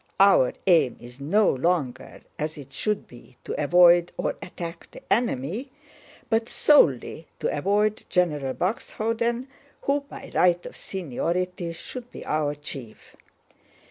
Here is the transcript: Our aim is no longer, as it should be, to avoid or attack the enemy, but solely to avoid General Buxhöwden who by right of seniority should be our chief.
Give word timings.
Our 0.19 0.53
aim 0.65 0.97
is 0.99 1.19
no 1.21 1.47
longer, 1.51 2.21
as 2.39 2.57
it 2.57 2.73
should 2.73 3.05
be, 3.07 3.37
to 3.43 3.53
avoid 3.63 4.11
or 4.17 4.35
attack 4.41 4.89
the 4.89 5.03
enemy, 5.13 5.69
but 6.27 6.49
solely 6.49 7.27
to 7.39 7.55
avoid 7.55 8.03
General 8.09 8.55
Buxhöwden 8.55 9.45
who 9.83 9.99
by 10.01 10.31
right 10.33 10.65
of 10.65 10.75
seniority 10.75 11.71
should 11.73 12.09
be 12.11 12.25
our 12.25 12.55
chief. 12.55 13.15